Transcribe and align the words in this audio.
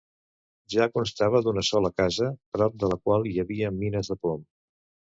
Ja 0.75 0.87
constava 0.95 1.41
d'una 1.47 1.65
sola 1.69 1.93
casa, 2.03 2.31
prop 2.59 2.81
de 2.85 2.91
la 2.95 2.99
qual 3.07 3.31
hi 3.35 3.39
havia 3.47 3.75
mines 3.79 4.15
de 4.15 4.21
plom. 4.27 4.47